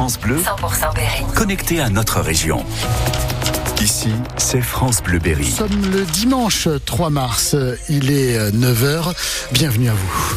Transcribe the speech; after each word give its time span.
France 0.00 0.18
Bleu, 0.18 0.38
100% 0.38 0.94
Berry. 0.94 1.24
connecté 1.36 1.78
à 1.78 1.90
notre 1.90 2.20
région. 2.20 2.64
Ici, 3.82 4.08
c'est 4.38 4.62
France 4.62 5.02
Bleu 5.02 5.18
Berry. 5.18 5.44
Nous 5.44 5.50
sommes 5.50 5.90
le 5.92 6.06
dimanche 6.06 6.68
3 6.86 7.10
mars, 7.10 7.54
il 7.90 8.10
est 8.10 8.50
9h, 8.50 9.12
bienvenue 9.52 9.90
à 9.90 9.92
vous. 9.92 10.34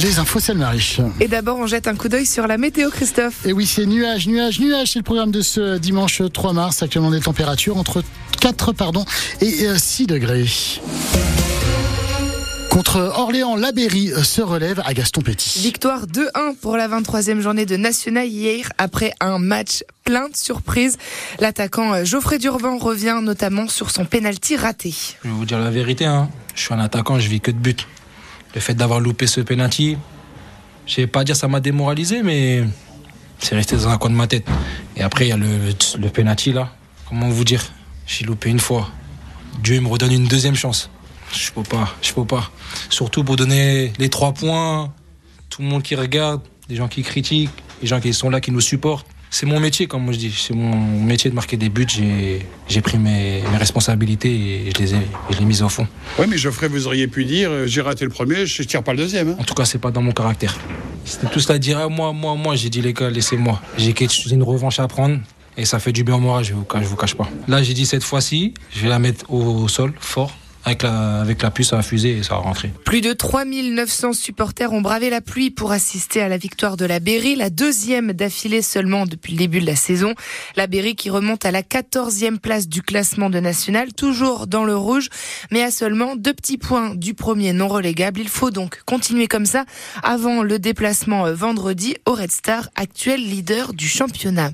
Les 0.00 0.20
infos, 0.20 0.38
c'est 0.38 0.52
le 0.52 0.60
Mariche. 0.60 1.00
Et 1.18 1.26
d'abord, 1.26 1.58
on 1.58 1.66
jette 1.66 1.88
un 1.88 1.96
coup 1.96 2.08
d'œil 2.08 2.24
sur 2.24 2.46
la 2.46 2.56
météo, 2.56 2.90
Christophe. 2.90 3.44
Et 3.44 3.52
oui, 3.52 3.66
c'est 3.66 3.84
nuage, 3.84 4.28
nuage, 4.28 4.60
nuage. 4.60 4.92
C'est 4.92 5.00
le 5.00 5.04
programme 5.04 5.32
de 5.32 5.42
ce 5.42 5.76
dimanche 5.76 6.22
3 6.32 6.52
mars. 6.52 6.84
Actuellement, 6.84 7.10
des 7.10 7.18
températures 7.18 7.78
entre 7.78 8.04
4 8.40 8.70
pardon, 8.74 9.04
et 9.40 9.66
6 9.76 10.06
degrés. 10.06 10.46
Contre 12.80 13.12
Orléans, 13.14 13.56
Labéry 13.56 14.10
se 14.24 14.40
relève 14.40 14.80
à 14.86 14.94
Gaston 14.94 15.20
Petit. 15.20 15.58
Victoire 15.60 16.06
2-1 16.06 16.56
pour 16.62 16.78
la 16.78 16.88
23e 16.88 17.40
journée 17.40 17.66
de 17.66 17.76
National 17.76 18.26
hier 18.26 18.70
après 18.78 19.12
un 19.20 19.38
match 19.38 19.84
plein 20.02 20.30
de 20.30 20.34
surprises. 20.34 20.96
L'attaquant 21.40 22.06
Geoffrey 22.06 22.38
Durban 22.38 22.78
revient 22.78 23.18
notamment 23.22 23.68
sur 23.68 23.90
son 23.90 24.06
penalty 24.06 24.56
raté. 24.56 24.94
Je 25.22 25.28
vais 25.28 25.34
vous 25.34 25.44
dire 25.44 25.58
la 25.58 25.68
vérité, 25.68 26.06
hein. 26.06 26.30
je 26.54 26.62
suis 26.62 26.72
un 26.72 26.78
attaquant, 26.78 27.20
je 27.20 27.28
vis 27.28 27.42
que 27.42 27.50
de 27.50 27.58
buts. 27.58 27.76
Le 28.54 28.62
fait 28.62 28.72
d'avoir 28.72 28.98
loupé 28.98 29.26
ce 29.26 29.42
penalty, 29.42 29.98
je 30.86 30.96
vais 31.02 31.06
pas 31.06 31.22
dire 31.22 31.36
ça 31.36 31.48
m'a 31.48 31.60
démoralisé, 31.60 32.22
mais 32.22 32.64
c'est 33.40 33.56
resté 33.56 33.76
dans 33.76 33.88
un 33.88 33.98
coin 33.98 34.08
de 34.08 34.16
ma 34.16 34.26
tête. 34.26 34.46
Et 34.96 35.02
après, 35.02 35.26
il 35.26 35.28
y 35.28 35.32
a 35.32 35.36
le, 35.36 35.74
le 35.98 36.08
penalty 36.08 36.54
là. 36.54 36.72
Comment 37.10 37.28
vous 37.28 37.44
dire? 37.44 37.62
J'ai 38.06 38.24
loupé 38.24 38.48
une 38.48 38.58
fois. 38.58 38.88
Dieu 39.62 39.78
me 39.82 39.88
redonne 39.88 40.12
une 40.12 40.28
deuxième 40.28 40.56
chance. 40.56 40.88
Je 41.32 41.50
peux 41.52 41.62
pas, 41.62 41.94
je 42.02 42.12
peux 42.12 42.24
pas. 42.24 42.50
Surtout 42.88 43.24
pour 43.24 43.36
donner 43.36 43.92
les 43.98 44.08
trois 44.08 44.32
points, 44.32 44.92
tout 45.48 45.62
le 45.62 45.68
monde 45.68 45.82
qui 45.82 45.94
regarde, 45.94 46.40
les 46.68 46.76
gens 46.76 46.88
qui 46.88 47.02
critiquent, 47.02 47.50
les 47.82 47.88
gens 47.88 48.00
qui 48.00 48.12
sont 48.12 48.30
là, 48.30 48.40
qui 48.40 48.50
nous 48.50 48.60
supportent. 48.60 49.06
C'est 49.32 49.46
mon 49.46 49.60
métier, 49.60 49.86
comme 49.86 50.02
moi 50.02 50.12
je 50.12 50.18
dis. 50.18 50.32
C'est 50.36 50.54
mon 50.54 50.74
métier 51.04 51.30
de 51.30 51.36
marquer 51.36 51.56
des 51.56 51.68
buts. 51.68 51.86
J'ai, 51.88 52.80
pris 52.80 52.98
mes, 52.98 53.42
mes 53.52 53.56
responsabilités 53.58 54.28
et 54.66 54.72
je 54.74 54.82
les 54.82 54.94
ai, 54.94 54.98
je 55.30 55.36
les 55.36 55.42
ai 55.42 55.44
mises 55.44 55.62
au 55.62 55.68
fond. 55.68 55.86
Oui, 56.18 56.26
mais 56.28 56.36
Geoffrey, 56.36 56.66
vous 56.66 56.88
auriez 56.88 57.06
pu 57.06 57.24
dire 57.24 57.48
euh, 57.50 57.66
j'ai 57.66 57.80
raté 57.80 58.04
le 58.04 58.10
premier, 58.10 58.44
je 58.46 58.62
tire 58.64 58.82
pas 58.82 58.90
le 58.92 58.98
deuxième. 58.98 59.28
hein. 59.30 59.36
En 59.38 59.44
tout 59.44 59.54
cas, 59.54 59.64
c'est 59.64 59.78
pas 59.78 59.92
dans 59.92 60.02
mon 60.02 60.10
caractère. 60.10 60.58
C'était 61.04 61.28
tout 61.28 61.38
cela 61.38 61.54
à 61.54 61.58
dire, 61.58 61.78
ah, 61.78 61.88
moi, 61.88 62.12
moi, 62.12 62.34
moi, 62.34 62.56
j'ai 62.56 62.70
dit 62.70 62.82
les 62.82 62.92
gars, 62.92 63.08
laissez-moi. 63.08 63.60
J'ai 63.78 63.92
quelque 63.92 64.12
chose- 64.12 64.32
une 64.32 64.42
revanche 64.42 64.80
à 64.80 64.88
prendre 64.88 65.20
et 65.56 65.64
ça 65.64 65.78
fait 65.78 65.92
du 65.92 66.02
bien 66.02 66.16
au 66.16 66.20
moral, 66.20 66.42
je 66.44 66.52
vous, 66.52 66.66
je 66.74 66.84
vous 66.86 66.96
cache 66.96 67.14
pas. 67.14 67.28
Là, 67.46 67.62
j'ai 67.62 67.72
dit 67.74 67.86
cette 67.86 68.02
fois-ci, 68.04 68.54
je 68.74 68.80
vais 68.80 68.88
la 68.88 68.98
mettre 68.98 69.30
au, 69.32 69.68
sol, 69.68 69.92
fort, 70.00 70.32
avec 70.70 71.42
la, 71.42 71.50
puce 71.50 71.72
à 71.72 71.82
fusée 71.82 72.18
et 72.18 72.22
ça 72.22 72.34
va 72.34 72.40
rentrer. 72.40 72.70
Plus 72.84 73.00
de 73.00 73.12
3900 73.12 74.12
supporters 74.12 74.72
ont 74.72 74.80
bravé 74.80 75.10
la 75.10 75.20
pluie 75.20 75.50
pour 75.50 75.72
assister 75.72 76.20
à 76.22 76.28
la 76.28 76.36
victoire 76.36 76.76
de 76.76 76.84
la 76.84 77.00
Berry, 77.00 77.34
la 77.34 77.50
deuxième 77.50 78.12
d'affilée 78.12 78.62
seulement 78.62 79.04
depuis 79.04 79.32
le 79.32 79.38
début 79.38 79.60
de 79.60 79.66
la 79.66 79.76
saison. 79.76 80.14
La 80.56 80.66
Berry 80.66 80.94
qui 80.94 81.10
remonte 81.10 81.44
à 81.44 81.50
la 81.50 81.62
14e 81.62 82.38
place 82.38 82.68
du 82.68 82.82
classement 82.82 83.30
de 83.30 83.40
national, 83.40 83.92
toujours 83.92 84.46
dans 84.46 84.64
le 84.64 84.76
rouge, 84.76 85.08
mais 85.50 85.62
à 85.62 85.70
seulement 85.70 86.14
deux 86.14 86.34
petits 86.34 86.58
points 86.58 86.94
du 86.94 87.14
premier 87.14 87.52
non 87.52 87.68
relégable. 87.68 88.20
Il 88.20 88.28
faut 88.28 88.50
donc 88.50 88.82
continuer 88.86 89.26
comme 89.26 89.46
ça 89.46 89.64
avant 90.02 90.42
le 90.42 90.58
déplacement 90.58 91.32
vendredi 91.32 91.96
au 92.06 92.12
Red 92.12 92.30
Star, 92.30 92.70
actuel 92.76 93.20
leader 93.20 93.72
du 93.72 93.88
championnat. 93.88 94.52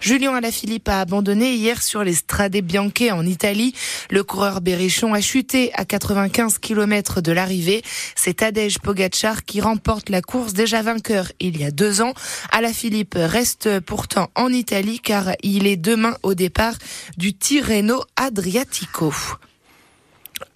Julien 0.00 0.34
Alaphilippe 0.34 0.88
a 0.88 1.00
abandonné 1.00 1.54
hier 1.54 1.82
sur 1.82 2.04
les 2.04 2.14
Strade 2.14 2.56
Bianche 2.56 2.86
en 3.10 3.26
Italie. 3.26 3.74
Le 4.10 4.22
coureur 4.22 4.60
berrichon 4.60 5.12
a 5.12 5.20
chuté 5.20 5.55
à 5.74 5.84
95 5.84 6.58
km 6.58 7.20
de 7.20 7.32
l'arrivée. 7.32 7.82
C'est 8.14 8.34
Tadej 8.34 8.78
Pogacar 8.78 9.44
qui 9.44 9.60
remporte 9.60 10.10
la 10.10 10.22
course 10.22 10.52
déjà 10.52 10.82
vainqueur 10.82 11.32
il 11.40 11.58
y 11.58 11.64
a 11.64 11.70
deux 11.70 12.00
ans. 12.00 12.12
Alaphilippe 12.52 13.16
reste 13.16 13.80
pourtant 13.80 14.30
en 14.34 14.52
Italie 14.52 15.00
car 15.00 15.32
il 15.42 15.66
est 15.66 15.76
demain 15.76 16.16
au 16.22 16.34
départ 16.34 16.74
du 17.16 17.34
Tirreno 17.34 18.02
Adriatico. 18.16 19.12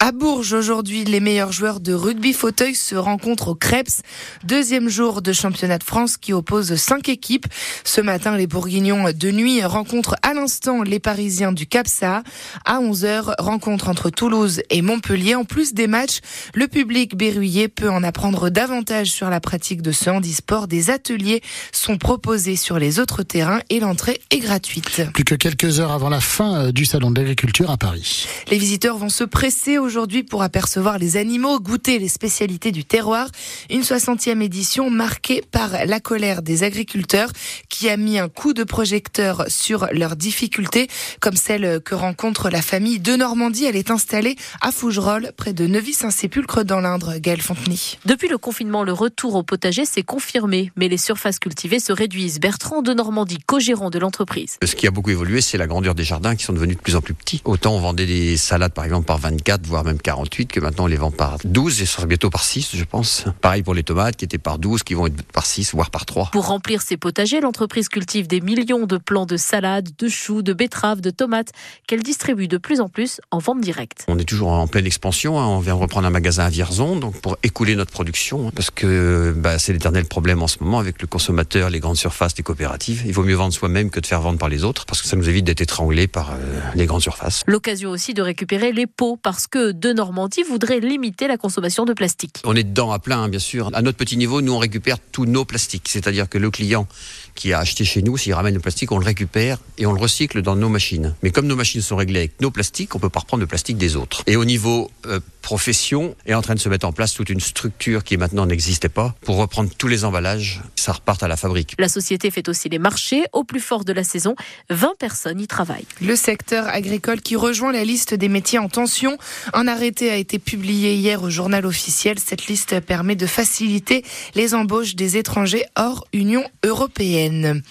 À 0.03 0.11
Bourges, 0.11 0.53
aujourd'hui, 0.53 1.03
les 1.03 1.19
meilleurs 1.19 1.51
joueurs 1.51 1.79
de 1.79 1.93
rugby 1.93 2.33
fauteuil 2.33 2.73
se 2.73 2.95
rencontrent 2.95 3.49
au 3.49 3.53
Krebs. 3.53 4.01
Deuxième 4.43 4.89
jour 4.89 5.21
de 5.21 5.31
championnat 5.31 5.77
de 5.77 5.83
France 5.83 6.17
qui 6.17 6.33
oppose 6.33 6.73
cinq 6.73 7.07
équipes. 7.07 7.45
Ce 7.83 8.01
matin, 8.01 8.35
les 8.35 8.47
Bourguignons 8.47 9.11
de 9.13 9.29
nuit 9.29 9.63
rencontrent 9.63 10.15
à 10.23 10.33
l'instant 10.33 10.81
les 10.81 10.97
Parisiens 10.97 11.51
du 11.51 11.67
CAPSA. 11.67 12.23
À 12.65 12.79
11h, 12.79 13.35
rencontre 13.37 13.89
entre 13.89 14.09
Toulouse 14.09 14.63
et 14.71 14.81
Montpellier. 14.81 15.35
En 15.35 15.43
plus 15.43 15.75
des 15.75 15.85
matchs, 15.85 16.21
le 16.55 16.67
public 16.67 17.15
berruyer 17.15 17.67
peut 17.67 17.91
en 17.91 18.01
apprendre 18.01 18.49
davantage 18.49 19.11
sur 19.11 19.29
la 19.29 19.39
pratique 19.39 19.83
de 19.83 19.91
ce 19.91 20.09
handisport. 20.09 20.67
Des 20.67 20.89
ateliers 20.89 21.43
sont 21.71 21.99
proposés 21.99 22.55
sur 22.55 22.79
les 22.79 22.97
autres 22.97 23.21
terrains 23.21 23.61
et 23.69 23.79
l'entrée 23.79 24.19
est 24.31 24.39
gratuite. 24.39 25.03
Plus 25.13 25.25
que 25.25 25.35
quelques 25.35 25.79
heures 25.79 25.91
avant 25.91 26.09
la 26.09 26.21
fin 26.21 26.55
euh, 26.55 26.71
du 26.71 26.85
salon 26.85 27.11
de 27.11 27.19
l'agriculture 27.19 27.69
à 27.69 27.77
Paris. 27.77 28.25
Les 28.49 28.57
visiteurs 28.57 28.97
vont 28.97 29.09
se 29.09 29.23
presser 29.23 29.77
aujourd'hui 29.77 29.90
pour 30.29 30.41
apercevoir 30.41 30.97
les 30.97 31.17
animaux, 31.17 31.59
goûter 31.59 31.99
les 31.99 32.07
spécialités 32.07 32.71
du 32.71 32.85
terroir. 32.85 33.27
Une 33.69 33.81
60e 33.81 34.41
édition 34.41 34.89
marquée 34.89 35.43
par 35.51 35.85
la 35.85 35.99
colère 35.99 36.41
des 36.41 36.63
agriculteurs 36.63 37.29
qui 37.67 37.89
a 37.89 37.97
mis 37.97 38.17
un 38.17 38.29
coup 38.29 38.53
de 38.53 38.63
projecteur 38.63 39.45
sur 39.49 39.87
leurs 39.91 40.15
difficultés, 40.15 40.87
comme 41.19 41.35
celle 41.35 41.81
que 41.81 41.93
rencontre 41.93 42.49
la 42.49 42.61
famille 42.61 42.99
de 42.99 43.15
Normandie. 43.15 43.65
Elle 43.65 43.75
est 43.75 43.91
installée 43.91 44.37
à 44.61 44.71
Fougerolles, 44.71 45.33
près 45.35 45.53
de 45.53 45.67
Neuvy-Saint-Sépulcre 45.67 46.63
dans 46.63 46.79
l'Indre. 46.79 47.17
Gaël 47.17 47.41
Fontenay. 47.41 47.75
Depuis 48.05 48.29
le 48.29 48.37
confinement, 48.37 48.83
le 48.83 48.93
retour 48.93 49.35
au 49.35 49.43
potager 49.43 49.85
s'est 49.85 50.03
confirmé, 50.03 50.71
mais 50.77 50.87
les 50.87 50.97
surfaces 50.97 51.39
cultivées 51.39 51.79
se 51.79 51.91
réduisent. 51.91 52.39
Bertrand 52.39 52.81
de 52.81 52.93
Normandie, 52.93 53.39
co-gérant 53.45 53.89
de 53.89 53.99
l'entreprise. 53.99 54.57
Ce 54.63 54.75
qui 54.75 54.87
a 54.87 54.91
beaucoup 54.91 55.09
évolué, 55.09 55.41
c'est 55.41 55.57
la 55.57 55.67
grandeur 55.67 55.95
des 55.95 56.05
jardins 56.05 56.35
qui 56.35 56.45
sont 56.45 56.53
devenus 56.53 56.77
de 56.77 56.81
plus 56.81 56.95
en 56.95 57.01
plus 57.01 57.13
petits. 57.13 57.41
Autant 57.43 57.75
on 57.75 57.79
vendait 57.79 58.05
des 58.05 58.37
salades 58.37 58.73
par 58.73 58.85
exemple 58.85 59.05
par 59.05 59.17
24, 59.17 59.65
voire 59.67 59.80
même 59.83 59.99
48, 59.99 60.47
que 60.47 60.59
maintenant 60.59 60.85
on 60.85 60.87
les 60.87 60.95
vend 60.97 61.11
par 61.11 61.37
12 61.43 61.81
et 61.81 61.85
ce 61.85 61.93
sera 61.95 62.05
bientôt 62.07 62.29
par 62.29 62.43
6, 62.43 62.75
je 62.75 62.83
pense. 62.83 63.25
Pareil 63.41 63.63
pour 63.63 63.73
les 63.73 63.83
tomates 63.83 64.15
qui 64.15 64.25
étaient 64.25 64.37
par 64.37 64.59
12, 64.59 64.83
qui 64.83 64.93
vont 64.93 65.07
être 65.07 65.21
par 65.23 65.45
6, 65.45 65.73
voire 65.73 65.89
par 65.91 66.05
3. 66.05 66.29
Pour 66.31 66.47
remplir 66.47 66.81
ses 66.81 66.97
potagers, 66.97 67.41
l'entreprise 67.41 67.89
cultive 67.89 68.27
des 68.27 68.41
millions 68.41 68.85
de 68.85 68.97
plants 68.97 69.25
de 69.25 69.37
salades, 69.37 69.89
de 69.97 70.07
choux, 70.07 70.41
de 70.41 70.53
betteraves, 70.53 71.01
de 71.01 71.09
tomates 71.09 71.51
qu'elle 71.87 72.03
distribue 72.03 72.47
de 72.47 72.57
plus 72.57 72.81
en 72.81 72.89
plus 72.89 73.21
en 73.31 73.39
vente 73.39 73.61
directe. 73.61 74.05
On 74.07 74.17
est 74.17 74.23
toujours 74.25 74.49
en 74.51 74.67
pleine 74.67 74.85
expansion. 74.85 75.39
hein. 75.39 75.47
On 75.47 75.59
vient 75.59 75.73
reprendre 75.73 76.07
un 76.07 76.11
magasin 76.11 76.45
à 76.45 76.49
Vierzon 76.49 76.95
donc 76.95 77.19
pour 77.21 77.37
écouler 77.43 77.75
notre 77.75 77.91
production, 77.91 78.47
hein, 78.47 78.51
parce 78.55 78.71
que 78.71 79.33
bah, 79.35 79.59
c'est 79.59 79.73
l'éternel 79.73 80.05
problème 80.05 80.41
en 80.41 80.47
ce 80.47 80.57
moment 80.61 80.79
avec 80.79 81.01
le 81.01 81.07
consommateur, 81.07 81.69
les 81.69 81.79
grandes 81.79 81.97
surfaces, 81.97 82.35
les 82.37 82.43
coopératives. 82.43 83.03
Il 83.05 83.13
vaut 83.13 83.23
mieux 83.23 83.35
vendre 83.35 83.53
soi-même 83.53 83.89
que 83.89 83.99
de 83.99 84.05
faire 84.05 84.21
vendre 84.21 84.39
par 84.39 84.49
les 84.49 84.63
autres, 84.63 84.85
parce 84.85 85.01
que 85.01 85.07
ça 85.07 85.15
nous 85.15 85.27
évite 85.29 85.45
d'être 85.45 85.61
étranglés 85.61 86.07
par 86.07 86.31
euh, 86.31 86.59
les 86.75 86.85
grandes 86.85 87.01
surfaces. 87.01 87.43
L'occasion 87.47 87.89
aussi 87.89 88.13
de 88.13 88.21
récupérer 88.21 88.71
les 88.71 88.87
pots 88.87 89.17
parce 89.21 89.47
que 89.47 89.70
de 89.71 89.93
Normandie 89.93 90.43
voudrait 90.43 90.79
limiter 90.79 91.27
la 91.27 91.37
consommation 91.37 91.85
de 91.85 91.93
plastique. 91.93 92.41
On 92.43 92.55
est 92.55 92.63
dedans 92.63 92.91
à 92.91 92.99
plein, 92.99 93.23
hein, 93.23 93.29
bien 93.29 93.39
sûr. 93.39 93.69
À 93.73 93.81
notre 93.81 93.97
petit 93.97 94.17
niveau, 94.17 94.41
nous, 94.41 94.53
on 94.53 94.59
récupère 94.59 94.97
tous 94.99 95.25
nos 95.25 95.45
plastiques. 95.45 95.87
C'est-à-dire 95.87 96.29
que 96.29 96.37
le 96.37 96.51
client 96.51 96.87
qui 97.35 97.53
a 97.53 97.59
acheté 97.59 97.85
chez 97.85 98.01
nous, 98.01 98.17
s'il 98.17 98.33
ramène 98.33 98.53
le 98.53 98.59
plastique, 98.59 98.91
on 98.91 98.99
le 98.99 99.05
récupère 99.05 99.57
et 99.77 99.85
on 99.85 99.93
le 99.93 99.99
recycle 99.99 100.41
dans 100.41 100.55
nos 100.55 100.69
machines. 100.69 101.15
Mais 101.23 101.31
comme 101.31 101.47
nos 101.47 101.55
machines 101.55 101.81
sont 101.81 101.95
réglées 101.95 102.19
avec 102.19 102.41
nos 102.41 102.51
plastiques, 102.51 102.95
on 102.95 102.99
peut 102.99 103.09
pas 103.09 103.21
reprendre 103.21 103.41
le 103.41 103.47
plastique 103.47 103.77
des 103.77 103.95
autres. 103.95 104.23
Et 104.27 104.35
au 104.35 104.45
niveau 104.45 104.91
euh, 105.05 105.19
profession, 105.41 106.15
est 106.25 106.33
en 106.33 106.41
train 106.41 106.55
de 106.55 106.59
se 106.59 106.69
mettre 106.69 106.85
en 106.85 106.91
place 106.91 107.13
toute 107.13 107.29
une 107.29 107.39
structure 107.39 108.03
qui 108.03 108.17
maintenant 108.17 108.45
n'existait 108.45 108.89
pas 108.89 109.15
pour 109.21 109.37
reprendre 109.37 109.69
tous 109.77 109.87
les 109.87 110.05
emballages, 110.05 110.61
ça 110.75 110.93
reparte 110.93 111.23
à 111.23 111.27
la 111.27 111.37
fabrique. 111.37 111.75
La 111.79 111.89
société 111.89 112.31
fait 112.31 112.47
aussi 112.47 112.69
les 112.69 112.79
marchés. 112.79 113.23
Au 113.33 113.43
plus 113.43 113.59
fort 113.59 113.83
de 113.85 113.93
la 113.93 114.03
saison, 114.03 114.35
20 114.69 114.93
personnes 114.99 115.39
y 115.39 115.47
travaillent. 115.47 115.85
Le 116.01 116.15
secteur 116.15 116.67
agricole 116.67 117.21
qui 117.21 117.35
rejoint 117.35 117.71
la 117.71 117.83
liste 117.83 118.13
des 118.13 118.29
métiers 118.29 118.59
en 118.59 118.69
tension. 118.69 119.17
Un 119.53 119.67
arrêté 119.67 120.09
a 120.09 120.15
été 120.15 120.39
publié 120.39 120.93
hier 120.95 121.21
au 121.23 121.29
journal 121.29 121.65
officiel. 121.65 122.17
Cette 122.19 122.47
liste 122.47 122.79
permet 122.79 123.15
de 123.15 123.25
faciliter 123.25 124.03
les 124.33 124.53
embauches 124.53 124.95
des 124.95 125.17
étrangers 125.17 125.65
hors 125.75 126.05
Union 126.13 126.43
européenne. 126.63 127.61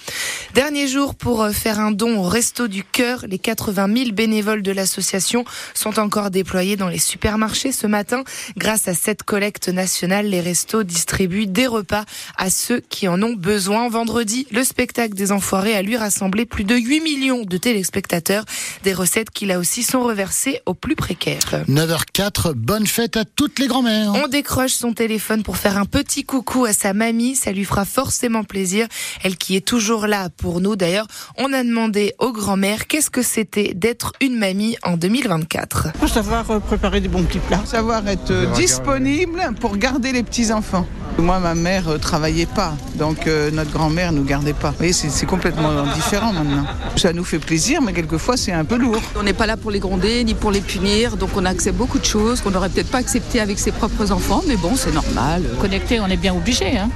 Dernier 0.55 0.89
jour 0.89 1.15
pour 1.15 1.49
faire 1.51 1.81
un 1.81 1.91
don 1.91 2.19
au 2.19 2.29
Resto 2.29 2.69
du 2.69 2.85
Cœur. 2.85 3.25
Les 3.29 3.39
80 3.39 3.89
000 3.97 4.11
bénévoles 4.13 4.63
de 4.63 4.73
l'association 4.73 5.45
sont 5.75 5.99
encore 5.99 6.31
déployés 6.31 6.77
dans 6.77 6.89
les 6.89 6.99
supermarchés 6.99 7.73
ce 7.73 7.87
matin. 7.87 8.25
Grâce 8.57 8.89
à 8.89 8.95
cette 8.95 9.23
collecte 9.23 9.69
nationale, 9.69 10.27
les 10.27 10.41
restos 10.41 10.83
distribuent 10.83 11.47
des 11.47 11.67
repas 11.67 12.05
à 12.37 12.51
ceux 12.51 12.81
qui 12.81 13.09
en 13.09 13.23
ont 13.23 13.35
besoin. 13.35 13.89
Vendredi, 13.89 14.47
le 14.51 14.65
spectacle 14.65 15.15
des 15.15 15.33
Enfoirés 15.33 15.77
a 15.77 15.83
lui 15.83 15.97
rassemblé 15.97 16.45
plus 16.45 16.65
de 16.65 16.77
8 16.77 17.01
millions 17.01 17.43
de 17.43 17.57
téléspectateurs. 17.57 18.45
Des 18.83 18.93
recettes 18.93 19.31
qui 19.31 19.47
là 19.47 19.59
aussi 19.59 19.83
sont 19.83 20.03
reversées 20.03 20.61
aux 20.67 20.75
plus 20.75 20.97
précaires. 20.97 21.65
9h04, 21.71 22.55
bonne 22.55 22.85
fête 22.85 23.17
à 23.17 23.25
toutes 23.25 23.61
les 23.61 23.69
grand-mères. 23.69 24.13
On 24.15 24.27
décroche 24.27 24.73
son 24.73 24.93
téléphone 24.93 25.45
pour 25.45 25.57
faire 25.57 25.77
un 25.77 25.85
petit 25.85 26.25
coucou 26.25 26.65
à 26.65 26.73
sa 26.73 26.95
mamie, 26.95 27.37
ça 27.37 27.53
lui 27.53 27.65
fera 27.65 27.85
forcément 27.85 28.43
plaisir. 28.43 28.89
Elle 29.23 29.37
qui 29.37 29.55
est 29.55 29.65
toujours 29.65 30.09
là 30.09 30.31
pour 30.37 30.61
nous. 30.61 30.75
D'ailleurs, 30.75 31.07
on 31.39 31.53
a 31.53 31.63
demandé 31.63 32.13
aux 32.19 32.33
grand-mères 32.33 32.89
qu'est-ce 32.89 33.11
que 33.11 33.23
c'était 33.23 33.73
d'être 33.73 34.15
une 34.21 34.37
mamie 34.37 34.77
en 34.83 34.97
2024. 34.97 35.91
Faut 36.01 36.09
savoir 36.09 36.51
euh, 36.51 36.59
préparer 36.59 37.01
des 37.01 37.09
bons 37.09 37.23
petits 37.23 37.39
plats. 37.39 37.63
Savoir 37.65 38.07
être 38.09 38.33
euh, 38.33 38.47
disponible 38.55 39.55
pour 39.61 39.77
garder 39.77 40.11
les 40.11 40.25
petits-enfants. 40.25 40.89
Moi, 41.19 41.39
ma 41.39 41.55
mère 41.55 41.89
euh, 41.89 41.99
travaillait 41.99 42.47
pas, 42.47 42.75
donc 42.95 43.27
euh, 43.27 43.51
notre 43.51 43.71
grand-mère 43.73 44.13
nous 44.13 44.25
gardait 44.25 44.55
pas. 44.55 44.71
Vous 44.71 44.79
voyez, 44.79 44.93
c'est 44.93 45.11
c'est 45.11 45.27
complètement 45.27 45.83
différent 45.95 46.33
maintenant. 46.33 46.65
Ça 46.97 47.13
nous 47.13 47.25
fait 47.25 47.39
plaisir, 47.39 47.83
mais 47.83 47.93
quelquefois 47.93 48.37
c'est 48.37 48.53
un 48.53 48.65
peu 48.65 48.77
lourd. 48.77 49.03
On 49.17 49.23
n'est 49.23 49.35
pas 49.35 49.47
là 49.47 49.57
pour 49.59 49.71
les 49.71 49.81
gronder 49.81 50.25
ni 50.25 50.35
pour 50.35 50.51
les 50.51 50.63
punir, 50.63 51.17
donc 51.17 51.31
on 51.37 51.45
accepte 51.61 51.77
beaucoup 51.77 51.99
de 51.99 52.07
choses 52.07 52.41
qu'on 52.41 52.53
n'aurait 52.53 52.71
peut-être 52.71 52.91
pas 52.91 52.99
acceptées 53.05 53.39
avec 53.39 53.59
ses 53.59 53.71
propres 53.71 54.13
enfants, 54.13 54.43
mais 54.49 54.57
bon, 54.57 54.77
c'est 54.77 54.95
normal. 54.95 55.43
Connecté, 55.61 56.01
on 56.01 56.07
est 56.07 56.17
bien 56.17 56.35
obligé, 56.35 56.79
hein, 56.79 56.89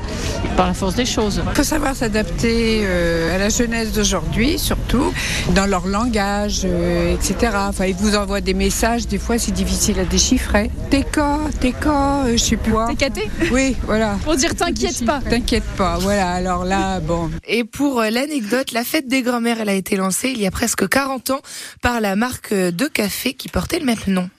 par 0.57 0.67
la 0.67 0.73
force 0.73 0.95
des 0.95 1.05
choses. 1.05 1.43
Il 1.47 1.55
faut 1.55 1.63
savoir 1.65 1.95
s'adapter 1.95 2.81
euh, 2.85 3.35
à 3.35 3.37
la 3.37 3.51
jeunesse 3.51 3.93
d'aujourd'hui, 3.93 4.59
surtout 4.59 5.13
dans 5.55 5.67
leur 5.67 5.87
langage, 5.87 6.63
euh, 6.65 7.15
etc. 7.15 7.53
Enfin, 7.69 7.85
ils 7.85 7.95
vous 7.95 8.17
envoient 8.17 8.41
des 8.41 8.55
messages, 8.55 9.07
des 9.07 9.19
fois 9.19 9.37
c'est 9.37 9.53
difficile 9.53 10.01
à 10.01 10.07
déchiffrer. 10.07 10.71
T'es 10.89 11.05
quoi 11.13 11.41
T'es 11.61 11.73
quoi 11.73 12.23
Euh, 12.27 12.33
Je 12.39 12.43
sais 12.43 12.57
plus 12.57 12.73
quoi. 12.73 12.87
T'es 12.89 12.95
caté? 12.97 13.29
Oui, 13.53 13.77
voilà. 13.85 14.17
Pour 14.25 14.35
dire 14.37 14.55
t'inquiète 14.55 15.05
pas. 15.05 15.21
T'inquiète 15.29 15.65
pas, 15.77 15.99
voilà. 15.99 16.31
Alors 16.31 16.65
là, 16.65 17.01
bon. 17.01 17.31
Et 17.47 17.65
pour 17.65 18.01
euh, 18.01 18.09
l'anecdote, 18.09 18.73
la 18.73 18.83
fête 18.85 19.09
des 19.09 19.21
grand-mères, 19.21 19.61
elle 19.61 19.69
a 19.69 19.75
été 19.75 19.97
lancée 19.97 20.31
il 20.31 20.41
y 20.41 20.47
a 20.47 20.51
presque 20.51 20.89
40 20.89 21.33
ans 21.33 21.41
par 21.83 22.01
la 22.01 22.17
marque 22.17 22.55
de 22.55 22.87
café 22.87 23.35
qui 23.35 23.51
portait 23.51 23.79
le 23.79 23.85
même 23.85 23.99
nom. 24.07 24.31